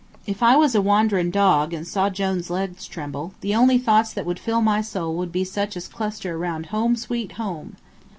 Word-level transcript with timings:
If 0.25 0.41
I 0.41 0.55
was 0.55 0.73
a 0.73 0.81
wanderin' 0.81 1.29
dog 1.29 1.73
and 1.75 1.87
saw 1.87 2.09
Jone's 2.09 2.49
legs 2.49 2.87
tremble, 2.87 3.33
the 3.41 3.53
only 3.53 3.77
thoughts 3.77 4.11
that 4.13 4.25
would 4.25 4.39
fill 4.39 4.59
my 4.59 4.81
soul 4.81 5.13
would 5.13 5.31
be 5.31 5.43
such 5.43 5.77
as 5.77 5.87
cluster 5.87 6.35
around 6.37 6.65
"Home, 6.73 6.95
Sweet 6.95 7.33
Home." 7.33 7.75